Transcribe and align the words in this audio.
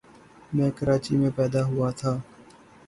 میں 0.53 0.69
کراچی 0.71 1.17
میں 1.17 1.29
پیدا 1.35 1.61
ہوا 1.65 1.91
تھا۔ 1.91 2.17